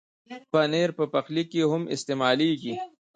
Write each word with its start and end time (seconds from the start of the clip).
پنېر 0.51 0.89
په 0.99 1.05
پخلي 1.13 1.43
کې 1.51 1.61
هم 1.71 1.83
استعمالېږي. 1.95 2.73